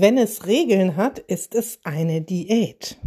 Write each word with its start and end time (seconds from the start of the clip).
Wenn 0.00 0.16
es 0.16 0.46
Regeln 0.46 0.94
hat, 0.94 1.18
ist 1.18 1.56
es 1.56 1.80
eine 1.82 2.20
Diät. 2.20 2.98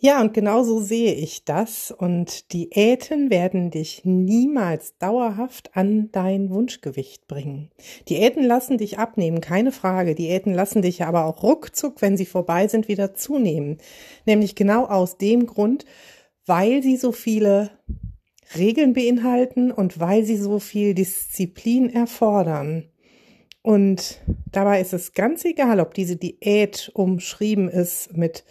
Ja, 0.00 0.20
und 0.20 0.34
genau 0.34 0.64
so 0.64 0.80
sehe 0.80 1.14
ich 1.14 1.44
das. 1.44 1.92
Und 1.96 2.52
Diäten 2.52 3.30
werden 3.30 3.70
dich 3.70 4.04
niemals 4.04 4.98
dauerhaft 4.98 5.76
an 5.76 6.08
dein 6.10 6.50
Wunschgewicht 6.50 7.28
bringen. 7.28 7.70
Diäten 8.08 8.42
lassen 8.42 8.78
dich 8.78 8.98
abnehmen, 8.98 9.40
keine 9.40 9.70
Frage. 9.70 10.16
Diäten 10.16 10.54
lassen 10.54 10.82
dich 10.82 11.04
aber 11.04 11.24
auch 11.24 11.44
ruckzuck, 11.44 12.02
wenn 12.02 12.16
sie 12.16 12.26
vorbei 12.26 12.66
sind, 12.66 12.88
wieder 12.88 13.14
zunehmen. 13.14 13.78
Nämlich 14.26 14.56
genau 14.56 14.86
aus 14.86 15.18
dem 15.18 15.46
Grund, 15.46 15.84
weil 16.46 16.82
sie 16.82 16.96
so 16.96 17.12
viele 17.12 17.70
Regeln 18.56 18.92
beinhalten 18.92 19.70
und 19.70 20.00
weil 20.00 20.24
sie 20.24 20.36
so 20.36 20.58
viel 20.58 20.94
Disziplin 20.94 21.90
erfordern. 21.90 22.90
Und 23.62 24.20
dabei 24.50 24.80
ist 24.80 24.92
es 24.92 25.12
ganz 25.12 25.44
egal, 25.44 25.80
ob 25.80 25.94
diese 25.94 26.16
Diät 26.16 26.90
umschrieben 26.94 27.68
ist 27.68 28.16
mit 28.16 28.44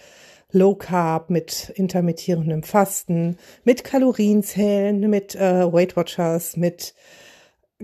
Low 0.52 0.76
Carb, 0.76 1.30
mit 1.30 1.72
intermittierendem 1.76 2.64
Fasten, 2.64 3.38
mit 3.64 3.84
Kalorienzählen, 3.84 5.00
mit 5.10 5.36
äh, 5.36 5.72
Weight 5.72 5.96
Watchers, 5.96 6.58
mit 6.58 6.94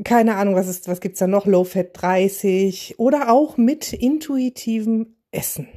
keine 0.03 0.35
Ahnung, 0.35 0.55
was 0.55 0.67
ist, 0.67 0.87
was 0.87 0.99
gibt's 0.99 1.19
da 1.19 1.27
noch? 1.27 1.45
Low 1.45 1.63
Fat 1.63 1.89
30 1.93 2.99
oder 2.99 3.31
auch 3.31 3.57
mit 3.57 3.93
intuitivem 3.93 5.15
Essen. 5.31 5.67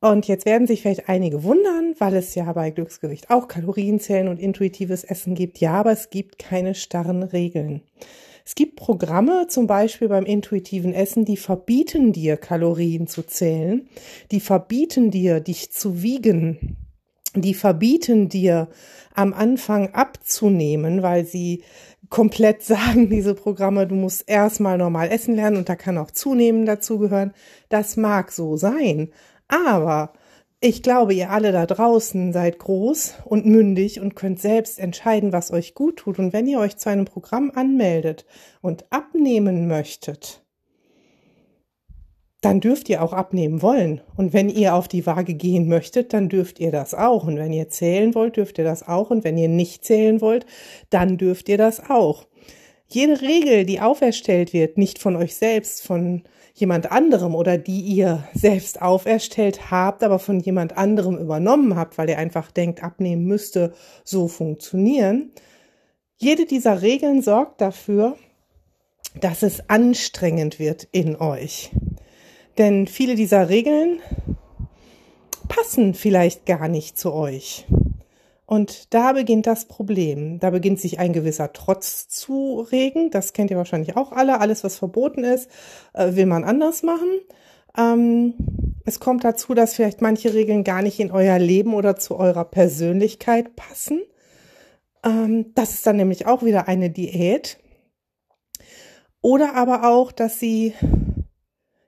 Und 0.00 0.26
jetzt 0.26 0.46
werden 0.46 0.66
sich 0.66 0.82
vielleicht 0.82 1.08
einige 1.08 1.44
wundern, 1.44 1.94
weil 1.98 2.16
es 2.16 2.34
ja 2.34 2.50
bei 2.52 2.70
Glücksgewicht 2.70 3.30
auch 3.30 3.48
Kalorienzählen 3.48 4.28
und 4.28 4.40
intuitives 4.40 5.04
Essen 5.04 5.34
gibt. 5.34 5.58
Ja, 5.58 5.74
aber 5.74 5.92
es 5.92 6.08
gibt 6.10 6.38
keine 6.38 6.74
starren 6.74 7.22
Regeln. 7.22 7.82
Es 8.44 8.54
gibt 8.54 8.76
Programme, 8.76 9.46
zum 9.48 9.66
Beispiel 9.66 10.08
beim 10.08 10.24
intuitiven 10.24 10.92
Essen, 10.92 11.24
die 11.24 11.36
verbieten 11.36 12.12
dir, 12.12 12.36
Kalorien 12.36 13.06
zu 13.06 13.22
zählen, 13.22 13.88
die 14.30 14.40
verbieten 14.40 15.10
dir, 15.10 15.40
dich 15.40 15.72
zu 15.72 16.02
wiegen, 16.02 16.76
die 17.34 17.54
verbieten 17.54 18.28
dir, 18.28 18.68
am 19.14 19.32
Anfang 19.32 19.92
abzunehmen, 19.92 21.02
weil 21.02 21.24
sie 21.24 21.62
komplett 22.08 22.62
sagen, 22.64 23.10
diese 23.10 23.34
Programme, 23.34 23.86
du 23.86 23.94
musst 23.94 24.28
erstmal 24.28 24.78
normal 24.78 25.10
essen 25.10 25.34
lernen 25.34 25.56
und 25.56 25.68
da 25.68 25.76
kann 25.76 25.98
auch 25.98 26.10
zunehmen 26.10 26.66
dazugehören. 26.66 27.32
Das 27.68 27.96
mag 27.96 28.32
so 28.32 28.56
sein, 28.56 29.10
aber 29.48 30.12
ich 30.60 30.82
glaube, 30.82 31.14
ihr 31.14 31.30
alle 31.30 31.52
da 31.52 31.64
draußen 31.64 32.34
seid 32.34 32.58
groß 32.58 33.14
und 33.24 33.46
mündig 33.46 34.00
und 34.00 34.14
könnt 34.14 34.40
selbst 34.40 34.78
entscheiden, 34.78 35.32
was 35.32 35.50
euch 35.52 35.74
gut 35.74 35.96
tut. 35.96 36.18
Und 36.18 36.34
wenn 36.34 36.46
ihr 36.46 36.58
euch 36.58 36.76
zu 36.76 36.90
einem 36.90 37.06
Programm 37.06 37.50
anmeldet 37.54 38.26
und 38.60 38.84
abnehmen 38.90 39.68
möchtet, 39.68 40.44
dann 42.42 42.60
dürft 42.60 42.88
ihr 42.90 43.02
auch 43.02 43.14
abnehmen 43.14 43.62
wollen. 43.62 44.02
Und 44.16 44.34
wenn 44.34 44.50
ihr 44.50 44.74
auf 44.74 44.86
die 44.86 45.06
Waage 45.06 45.34
gehen 45.34 45.66
möchtet, 45.66 46.12
dann 46.12 46.28
dürft 46.28 46.60
ihr 46.60 46.70
das 46.70 46.94
auch. 46.94 47.26
Und 47.26 47.36
wenn 47.38 47.52
ihr 47.52 47.70
zählen 47.70 48.14
wollt, 48.14 48.36
dürft 48.36 48.58
ihr 48.58 48.64
das 48.64 48.86
auch. 48.86 49.10
Und 49.10 49.24
wenn 49.24 49.38
ihr 49.38 49.48
nicht 49.48 49.84
zählen 49.84 50.20
wollt, 50.20 50.44
dann 50.90 51.16
dürft 51.16 51.48
ihr 51.48 51.58
das 51.58 51.88
auch. 51.88 52.26
Jede 52.92 53.20
Regel, 53.20 53.64
die 53.64 53.80
auferstellt 53.80 54.52
wird, 54.52 54.76
nicht 54.76 54.98
von 54.98 55.14
euch 55.14 55.36
selbst, 55.36 55.86
von 55.86 56.24
jemand 56.54 56.90
anderem 56.90 57.36
oder 57.36 57.56
die 57.56 57.80
ihr 57.80 58.24
selbst 58.34 58.82
auferstellt 58.82 59.70
habt, 59.70 60.02
aber 60.02 60.18
von 60.18 60.40
jemand 60.40 60.76
anderem 60.76 61.16
übernommen 61.16 61.76
habt, 61.76 61.98
weil 61.98 62.10
ihr 62.10 62.18
einfach 62.18 62.50
denkt, 62.50 62.82
abnehmen 62.82 63.26
müsste 63.26 63.72
so 64.02 64.26
funktionieren. 64.26 65.30
Jede 66.16 66.46
dieser 66.46 66.82
Regeln 66.82 67.22
sorgt 67.22 67.60
dafür, 67.60 68.16
dass 69.20 69.44
es 69.44 69.70
anstrengend 69.70 70.58
wird 70.58 70.88
in 70.90 71.14
euch. 71.14 71.70
Denn 72.58 72.88
viele 72.88 73.14
dieser 73.14 73.48
Regeln 73.48 74.00
passen 75.48 75.94
vielleicht 75.94 76.44
gar 76.44 76.66
nicht 76.66 76.98
zu 76.98 77.12
euch. 77.12 77.66
Und 78.50 78.92
da 78.92 79.12
beginnt 79.12 79.46
das 79.46 79.66
Problem. 79.66 80.40
Da 80.40 80.50
beginnt 80.50 80.80
sich 80.80 80.98
ein 80.98 81.12
gewisser 81.12 81.52
Trotz 81.52 82.08
zu 82.08 82.66
regen. 82.72 83.12
Das 83.12 83.32
kennt 83.32 83.52
ihr 83.52 83.56
wahrscheinlich 83.56 83.96
auch 83.96 84.10
alle. 84.10 84.40
Alles, 84.40 84.64
was 84.64 84.74
verboten 84.74 85.22
ist, 85.22 85.48
äh, 85.92 86.16
will 86.16 86.26
man 86.26 86.42
anders 86.42 86.82
machen. 86.82 87.06
Ähm, 87.78 88.34
es 88.84 88.98
kommt 88.98 89.22
dazu, 89.22 89.54
dass 89.54 89.76
vielleicht 89.76 90.02
manche 90.02 90.34
Regeln 90.34 90.64
gar 90.64 90.82
nicht 90.82 90.98
in 90.98 91.12
euer 91.12 91.38
Leben 91.38 91.74
oder 91.74 91.94
zu 91.94 92.16
eurer 92.16 92.44
Persönlichkeit 92.44 93.54
passen. 93.54 94.02
Ähm, 95.04 95.52
das 95.54 95.74
ist 95.74 95.86
dann 95.86 95.98
nämlich 95.98 96.26
auch 96.26 96.42
wieder 96.42 96.66
eine 96.66 96.90
Diät. 96.90 97.60
Oder 99.22 99.54
aber 99.54 99.88
auch, 99.88 100.10
dass 100.10 100.40
sie 100.40 100.74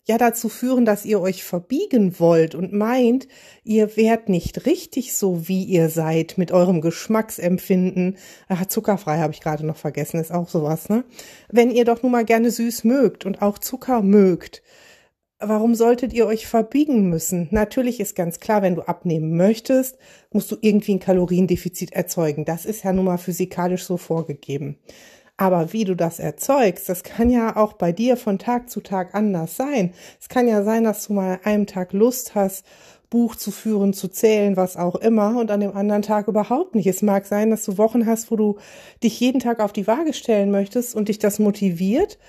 ja 0.05 0.19
dazu 0.19 0.49
führen, 0.49 0.85
dass 0.85 1.05
ihr 1.05 1.21
euch 1.21 1.45
verbiegen 1.45 2.19
wollt 2.19 2.55
und 2.55 2.73
meint, 2.73 3.29
ihr 3.63 3.97
wärt 3.97 4.29
nicht 4.29 4.67
richtig 4.67 5.15
so, 5.15 5.49
wie 5.49 5.65
ihr 5.65 5.89
seid, 5.89 6.39
mit 6.39 6.51
eurem 6.51 6.81
Geschmacksempfinden. 6.81 8.17
Ach, 8.49 8.67
zuckerfrei 8.67 9.19
habe 9.19 9.33
ich 9.33 9.41
gerade 9.41 9.65
noch 9.65 9.77
vergessen, 9.77 10.21
ist 10.21 10.33
auch 10.33 10.49
sowas, 10.49 10.89
ne? 10.89 11.05
Wenn 11.51 11.71
ihr 11.71 11.85
doch 11.85 12.03
nun 12.03 12.13
mal 12.13 12.25
gerne 12.25 12.51
süß 12.51 12.85
mögt 12.85 13.25
und 13.25 13.43
auch 13.43 13.59
Zucker 13.59 14.03
mögt, 14.03 14.63
warum 15.39 15.75
solltet 15.75 16.13
ihr 16.13 16.27
euch 16.27 16.47
verbiegen 16.47 17.09
müssen? 17.09 17.49
Natürlich 17.51 18.01
ist 18.01 18.17
ganz 18.17 18.41
klar, 18.41 18.63
wenn 18.63 18.75
du 18.75 18.83
abnehmen 18.83 19.37
möchtest, 19.37 19.99
musst 20.33 20.51
du 20.51 20.57
irgendwie 20.61 20.95
ein 20.95 21.01
Kaloriendefizit 21.01 21.93
erzeugen. 21.93 22.45
Das 22.45 22.65
ist 22.65 22.85
ja 22.85 22.93
nun 22.93 23.05
mal 23.05 23.19
physikalisch 23.19 23.85
so 23.85 23.97
vorgegeben. 23.97 24.79
Aber 25.43 25.73
wie 25.73 25.83
du 25.83 25.97
das 25.97 26.21
erzeugst, 26.21 26.89
das 26.89 27.03
kann 27.03 27.29
ja 27.29 27.57
auch 27.57 27.73
bei 27.73 27.91
dir 27.91 28.17
von 28.17 28.39
Tag 28.39 28.71
zu 28.71 28.81
Tag 28.81 29.13
anders 29.13 29.57
sein. 29.57 29.93
Es 30.21 30.29
kann 30.29 30.47
ja 30.47 30.63
sein, 30.63 30.85
dass 30.85 31.09
du 31.09 31.15
mal 31.15 31.41
einen 31.43 31.67
Tag 31.67 31.93
Lust 31.93 32.37
hast, 32.37 32.65
Buch 33.11 33.35
zu 33.35 33.51
führen, 33.51 33.93
zu 33.93 34.07
zählen, 34.07 34.57
was 34.57 34.77
auch 34.77 34.95
immer, 34.95 35.41
und 35.41 35.51
an 35.51 35.59
dem 35.59 35.75
anderen 35.77 36.03
Tag 36.03 36.29
überhaupt 36.29 36.77
nicht. 36.77 36.87
Es 36.87 37.03
mag 37.03 37.27
sein, 37.27 37.51
dass 37.51 37.65
du 37.65 37.77
Wochen 37.77 38.07
hast, 38.07 38.31
wo 38.31 38.37
du 38.37 38.59
dich 39.03 39.19
jeden 39.19 39.41
Tag 39.41 39.59
auf 39.59 39.73
die 39.73 39.89
Waage 39.89 40.13
stellen 40.13 40.53
möchtest 40.53 40.95
und 40.95 41.09
dich 41.09 41.19
das 41.19 41.41
motiviert. 41.41 42.21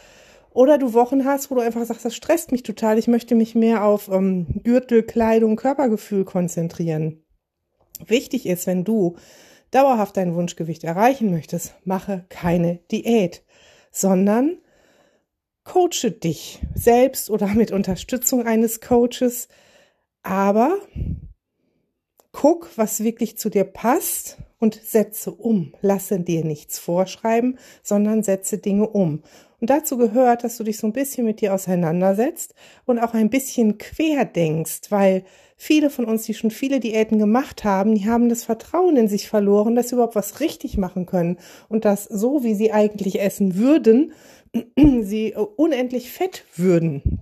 Oder 0.49 0.79
du 0.79 0.95
Wochen 0.95 1.23
hast, 1.23 1.51
wo 1.51 1.55
du 1.55 1.61
einfach 1.61 1.85
sagst, 1.85 2.05
das 2.05 2.15
stresst 2.15 2.51
mich 2.51 2.63
total, 2.63 2.97
ich 2.97 3.07
möchte 3.07 3.35
mich 3.35 3.53
mehr 3.53 3.83
auf 3.83 4.09
ähm, 4.09 4.47
Gürtel, 4.63 5.03
Kleidung, 5.03 5.55
Körpergefühl 5.55 6.25
konzentrieren. 6.25 7.23
Wichtig 8.07 8.47
ist, 8.47 8.65
wenn 8.65 8.83
du 8.83 9.17
dauerhaft 9.73 10.17
dein 10.17 10.35
Wunschgewicht 10.35 10.83
erreichen 10.83 11.31
möchtest, 11.31 11.75
mache 11.85 12.25
keine 12.29 12.79
Diät, 12.91 13.43
sondern 13.91 14.57
coache 15.63 16.11
dich 16.11 16.61
selbst 16.75 17.29
oder 17.29 17.47
mit 17.47 17.71
Unterstützung 17.71 18.45
eines 18.45 18.81
Coaches, 18.81 19.47
aber 20.21 20.77
guck, 22.33 22.69
was 22.75 23.03
wirklich 23.03 23.37
zu 23.37 23.49
dir 23.49 23.63
passt 23.63 24.37
und 24.59 24.75
setze 24.83 25.31
um. 25.31 25.73
Lasse 25.81 26.19
dir 26.19 26.43
nichts 26.43 26.79
vorschreiben, 26.79 27.57
sondern 27.81 28.23
setze 28.23 28.57
Dinge 28.57 28.89
um. 28.89 29.23
Und 29.61 29.69
dazu 29.69 29.97
gehört, 29.97 30.43
dass 30.43 30.57
du 30.57 30.65
dich 30.65 30.77
so 30.77 30.87
ein 30.87 30.93
bisschen 30.93 31.23
mit 31.23 31.39
dir 31.39 31.53
auseinandersetzt 31.53 32.53
und 32.83 32.99
auch 32.99 33.13
ein 33.13 33.29
bisschen 33.29 33.77
quer 33.77 34.25
denkst, 34.25 34.81
weil 34.89 35.23
viele 35.55 35.89
von 35.89 36.03
uns, 36.03 36.23
die 36.23 36.33
schon 36.33 36.51
viele 36.51 36.81
Diäten 36.81 37.17
gemacht 37.17 37.63
haben, 37.63 37.95
die 37.95 38.05
haben 38.05 38.27
das 38.27 38.43
Vertrauen 38.43 38.97
in 38.97 39.07
sich 39.07 39.29
verloren, 39.29 39.75
dass 39.75 39.87
sie 39.87 39.95
überhaupt 39.95 40.15
was 40.15 40.41
richtig 40.41 40.77
machen 40.77 41.05
können 41.05 41.37
und 41.69 41.85
dass 41.85 42.03
so, 42.03 42.43
wie 42.43 42.55
sie 42.55 42.73
eigentlich 42.73 43.21
essen 43.21 43.55
würden, 43.55 44.11
sie 44.75 45.33
unendlich 45.55 46.11
fett 46.11 46.43
würden. 46.57 47.21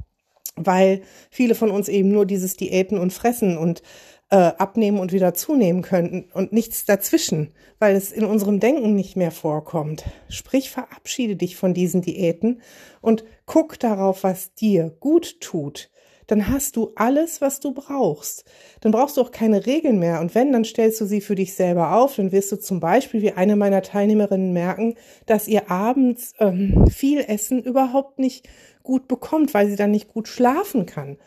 Weil 0.56 1.02
viele 1.30 1.54
von 1.54 1.70
uns 1.70 1.90
eben 1.90 2.10
nur 2.10 2.26
dieses 2.26 2.56
Diäten 2.56 2.98
und 2.98 3.14
Fressen 3.14 3.58
und 3.58 3.84
äh, 4.32 4.36
abnehmen 4.36 5.00
und 5.00 5.12
wieder 5.14 5.34
zunehmen 5.34 5.84
könnten 5.84 6.30
und 6.34 6.52
nichts 6.54 6.86
dazwischen, 6.86 7.52
weil 7.80 7.96
es 7.96 8.12
in 8.12 8.26
unserem 8.26 8.60
Denken 8.60 8.96
nicht 8.96 9.16
mehr 9.16 9.32
vorkommt. 9.32 10.06
Sprich, 10.30 10.72
verabschiede 10.72 11.36
dich 11.36 11.56
von 11.56 11.74
diesen 11.74 12.02
Diäten 12.02 12.62
und 13.02 13.24
guck 13.46 13.78
darauf, 13.80 14.24
was 14.24 14.56
dir 14.56 14.90
gut 15.00 15.40
tut 15.42 15.92
dann 16.32 16.48
hast 16.48 16.78
du 16.78 16.94
alles, 16.96 17.42
was 17.42 17.60
du 17.60 17.74
brauchst. 17.74 18.46
Dann 18.80 18.94
brauchst 18.94 19.18
du 19.18 19.22
auch 19.22 19.32
keine 19.32 19.66
Regeln 19.66 20.00
mehr. 20.00 20.22
Und 20.22 20.34
wenn, 20.34 20.54
dann 20.54 20.64
stellst 20.64 21.02
du 21.02 21.06
sie 21.06 21.20
für 21.20 21.36
dich 21.36 21.56
selber 21.56 21.94
auf. 21.94 22.16
Dann 22.16 22.32
wirst 22.32 22.54
du 22.54 22.56
zum 22.56 22.80
Beispiel 22.80 23.22
wie 23.22 23.34
eine 23.34 23.58
meiner 23.58 23.82
Teilnehmerinnen 23.82 24.54
merken, 24.54 24.96
dass 25.26 25.50
ihr 25.50 25.70
abends 25.70 26.34
ähm, 26.40 26.88
viel 26.88 27.20
Essen 27.20 27.62
überhaupt 27.62 28.18
nicht 28.18 28.48
gut 28.82 29.10
bekommt, 29.10 29.54
weil 29.54 29.68
sie 29.68 29.76
dann 29.76 29.92
nicht 29.92 30.08
gut 30.08 30.30
schlafen 30.30 30.86
kann. 30.86 31.18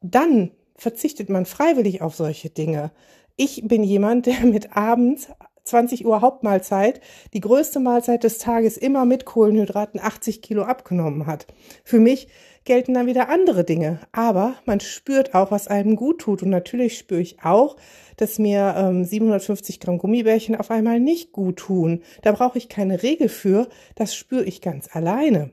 Dann 0.00 0.52
verzichtet 0.76 1.28
man 1.28 1.46
freiwillig 1.46 2.02
auf 2.02 2.14
solche 2.14 2.50
Dinge. 2.50 2.90
Ich 3.36 3.62
bin 3.66 3.82
jemand, 3.82 4.26
der 4.26 4.40
mit 4.44 4.76
abends 4.76 5.28
20 5.64 6.04
Uhr 6.04 6.20
Hauptmahlzeit, 6.20 7.00
die 7.32 7.40
größte 7.40 7.80
Mahlzeit 7.80 8.22
des 8.22 8.38
Tages 8.38 8.76
immer 8.76 9.06
mit 9.06 9.24
Kohlenhydraten 9.24 9.98
80 9.98 10.42
Kilo 10.42 10.62
abgenommen 10.64 11.26
hat. 11.26 11.46
Für 11.84 12.00
mich 12.00 12.28
gelten 12.64 12.94
dann 12.94 13.06
wieder 13.06 13.28
andere 13.28 13.64
Dinge. 13.64 14.00
Aber 14.12 14.54
man 14.64 14.80
spürt 14.80 15.34
auch, 15.34 15.50
was 15.50 15.68
einem 15.68 15.96
gut 15.96 16.20
tut. 16.20 16.42
Und 16.42 16.50
natürlich 16.50 16.98
spüre 16.98 17.20
ich 17.20 17.42
auch, 17.42 17.76
dass 18.16 18.38
mir 18.38 18.74
ähm, 18.76 19.04
750 19.04 19.80
Gramm 19.80 19.98
Gummibärchen 19.98 20.56
auf 20.56 20.70
einmal 20.70 21.00
nicht 21.00 21.32
gut 21.32 21.56
tun. 21.56 22.02
Da 22.22 22.32
brauche 22.32 22.58
ich 22.58 22.68
keine 22.68 23.02
Regel 23.02 23.28
für. 23.28 23.68
Das 23.94 24.14
spüre 24.14 24.44
ich 24.44 24.60
ganz 24.60 24.94
alleine. 24.94 25.50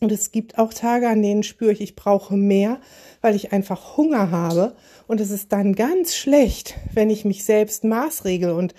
Und 0.00 0.12
es 0.12 0.30
gibt 0.30 0.58
auch 0.58 0.74
Tage, 0.74 1.08
an 1.08 1.22
denen 1.22 1.42
spüre 1.42 1.72
ich, 1.72 1.80
ich 1.80 1.96
brauche 1.96 2.36
mehr, 2.36 2.80
weil 3.22 3.34
ich 3.34 3.52
einfach 3.52 3.96
Hunger 3.96 4.30
habe. 4.30 4.76
Und 5.06 5.20
es 5.20 5.30
ist 5.30 5.52
dann 5.52 5.74
ganz 5.74 6.14
schlecht, 6.14 6.74
wenn 6.92 7.10
ich 7.10 7.24
mich 7.24 7.44
selbst 7.44 7.84
maßregel 7.84 8.50
und 8.50 8.74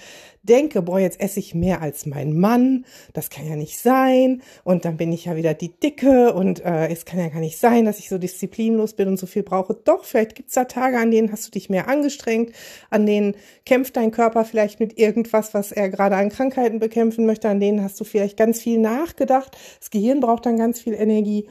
denke, 0.47 0.81
boah, 0.81 0.99
jetzt 0.99 1.19
esse 1.19 1.39
ich 1.39 1.53
mehr 1.53 1.81
als 1.81 2.05
mein 2.05 2.37
Mann, 2.37 2.85
das 3.13 3.29
kann 3.29 3.47
ja 3.47 3.55
nicht 3.55 3.77
sein. 3.77 4.41
Und 4.63 4.85
dann 4.85 4.97
bin 4.97 5.11
ich 5.11 5.25
ja 5.25 5.35
wieder 5.35 5.53
die 5.53 5.77
Dicke 5.79 6.33
und 6.33 6.63
äh, 6.65 6.87
es 6.87 7.05
kann 7.05 7.19
ja 7.19 7.29
gar 7.29 7.39
nicht 7.39 7.59
sein, 7.59 7.85
dass 7.85 7.99
ich 7.99 8.09
so 8.09 8.17
disziplinlos 8.17 8.93
bin 8.93 9.07
und 9.07 9.17
so 9.17 9.27
viel 9.27 9.43
brauche. 9.43 9.75
Doch, 9.75 10.05
vielleicht 10.05 10.35
gibt's 10.35 10.53
da 10.53 10.65
Tage, 10.65 10.97
an 10.97 11.11
denen 11.11 11.31
hast 11.31 11.47
du 11.47 11.51
dich 11.51 11.69
mehr 11.69 11.87
angestrengt, 11.87 12.53
an 12.89 13.05
denen 13.05 13.35
kämpft 13.65 13.95
dein 13.97 14.11
Körper 14.11 14.45
vielleicht 14.45 14.79
mit 14.79 14.97
irgendwas, 14.97 15.53
was 15.53 15.71
er 15.71 15.89
gerade 15.89 16.15
an 16.15 16.29
Krankheiten 16.29 16.79
bekämpfen 16.79 17.25
möchte, 17.25 17.49
an 17.49 17.59
denen 17.59 17.83
hast 17.83 17.99
du 17.99 18.03
vielleicht 18.03 18.37
ganz 18.37 18.61
viel 18.61 18.79
nachgedacht. 18.79 19.57
Das 19.79 19.89
Gehirn 19.89 20.19
braucht 20.19 20.45
dann 20.45 20.57
ganz 20.57 20.79
viel 20.79 20.93
Energie. 20.93 21.49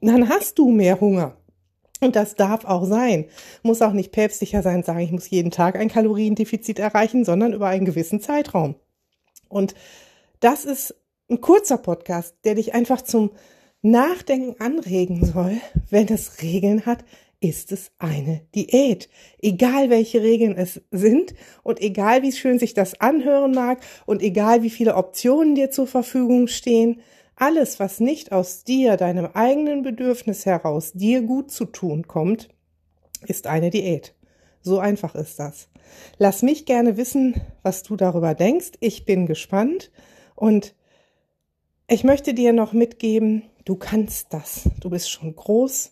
Dann 0.00 0.28
hast 0.28 0.58
du 0.58 0.70
mehr 0.70 1.00
Hunger. 1.00 1.36
Und 2.02 2.16
das 2.16 2.34
darf 2.34 2.64
auch 2.64 2.84
sein. 2.84 3.26
Muss 3.62 3.80
auch 3.80 3.92
nicht 3.92 4.12
päpstlicher 4.12 4.62
sein, 4.62 4.82
sagen, 4.82 5.00
ich 5.00 5.12
muss 5.12 5.30
jeden 5.30 5.50
Tag 5.50 5.76
ein 5.76 5.88
Kaloriendefizit 5.88 6.78
erreichen, 6.78 7.24
sondern 7.24 7.54
über 7.54 7.68
einen 7.68 7.86
gewissen 7.86 8.20
Zeitraum. 8.20 8.74
Und 9.48 9.74
das 10.40 10.64
ist 10.64 10.94
ein 11.30 11.40
kurzer 11.40 11.78
Podcast, 11.78 12.34
der 12.44 12.56
dich 12.56 12.74
einfach 12.74 13.02
zum 13.02 13.30
Nachdenken 13.80 14.60
anregen 14.60 15.24
soll. 15.24 15.56
Wenn 15.88 16.08
es 16.08 16.42
Regeln 16.42 16.84
hat, 16.84 17.04
ist 17.40 17.72
es 17.72 17.90
eine 17.98 18.42
Diät. 18.54 19.08
Egal 19.40 19.90
welche 19.90 20.22
Regeln 20.22 20.56
es 20.56 20.80
sind 20.90 21.34
und 21.62 21.80
egal 21.80 22.22
wie 22.22 22.32
schön 22.32 22.58
sich 22.58 22.74
das 22.74 23.00
anhören 23.00 23.52
mag 23.52 23.80
und 24.06 24.22
egal 24.22 24.62
wie 24.62 24.70
viele 24.70 24.94
Optionen 24.94 25.56
dir 25.56 25.70
zur 25.70 25.88
Verfügung 25.88 26.46
stehen, 26.46 27.00
alles, 27.42 27.80
was 27.80 27.98
nicht 27.98 28.30
aus 28.30 28.62
dir, 28.62 28.96
deinem 28.96 29.26
eigenen 29.34 29.82
Bedürfnis 29.82 30.46
heraus, 30.46 30.92
dir 30.92 31.22
gut 31.22 31.50
zu 31.50 31.64
tun 31.64 32.06
kommt, 32.06 32.48
ist 33.26 33.48
eine 33.48 33.70
Diät. 33.70 34.14
So 34.60 34.78
einfach 34.78 35.16
ist 35.16 35.40
das. 35.40 35.68
Lass 36.18 36.42
mich 36.42 36.66
gerne 36.66 36.96
wissen, 36.96 37.40
was 37.64 37.82
du 37.82 37.96
darüber 37.96 38.34
denkst. 38.36 38.74
Ich 38.78 39.06
bin 39.06 39.26
gespannt 39.26 39.90
und 40.36 40.76
ich 41.88 42.04
möchte 42.04 42.32
dir 42.32 42.52
noch 42.52 42.74
mitgeben, 42.74 43.42
du 43.64 43.74
kannst 43.74 44.32
das. 44.32 44.70
Du 44.78 44.88
bist 44.88 45.10
schon 45.10 45.34
groß, 45.34 45.91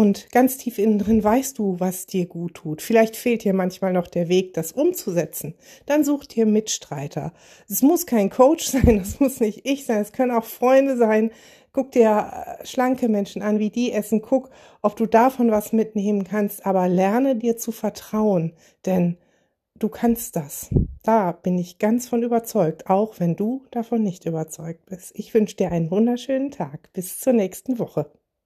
und 0.00 0.30
ganz 0.30 0.56
tief 0.56 0.78
innen 0.78 0.98
drin 0.98 1.22
weißt 1.22 1.58
du, 1.58 1.78
was 1.78 2.06
dir 2.06 2.24
gut 2.24 2.54
tut. 2.54 2.80
Vielleicht 2.80 3.16
fehlt 3.16 3.44
dir 3.44 3.52
manchmal 3.52 3.92
noch 3.92 4.06
der 4.06 4.30
Weg, 4.30 4.54
das 4.54 4.72
umzusetzen. 4.72 5.56
Dann 5.84 6.04
such 6.04 6.24
dir 6.24 6.46
Mitstreiter. 6.46 7.34
Es 7.68 7.82
muss 7.82 8.06
kein 8.06 8.30
Coach 8.30 8.64
sein, 8.70 9.00
das 9.00 9.20
muss 9.20 9.40
nicht 9.40 9.68
ich 9.68 9.84
sein, 9.84 10.00
es 10.00 10.12
können 10.12 10.30
auch 10.30 10.44
Freunde 10.44 10.96
sein. 10.96 11.30
Guck 11.74 11.92
dir 11.92 12.32
äh, 12.62 12.66
schlanke 12.66 13.10
Menschen 13.10 13.42
an, 13.42 13.58
wie 13.58 13.68
die 13.68 13.92
essen. 13.92 14.22
Guck, 14.22 14.48
ob 14.80 14.96
du 14.96 15.04
davon 15.04 15.50
was 15.50 15.74
mitnehmen 15.74 16.24
kannst, 16.24 16.64
aber 16.64 16.88
lerne 16.88 17.36
dir 17.36 17.58
zu 17.58 17.70
vertrauen, 17.70 18.54
denn 18.86 19.18
du 19.78 19.90
kannst 19.90 20.34
das. 20.34 20.70
Da 21.02 21.32
bin 21.32 21.58
ich 21.58 21.78
ganz 21.78 22.08
von 22.08 22.22
überzeugt, 22.22 22.88
auch 22.88 23.20
wenn 23.20 23.36
du 23.36 23.66
davon 23.70 24.02
nicht 24.02 24.24
überzeugt 24.24 24.86
bist. 24.86 25.12
Ich 25.14 25.34
wünsche 25.34 25.56
dir 25.56 25.70
einen 25.72 25.90
wunderschönen 25.90 26.50
Tag. 26.50 26.90
Bis 26.94 27.20
zur 27.20 27.34
nächsten 27.34 27.78
Woche. 27.78 28.10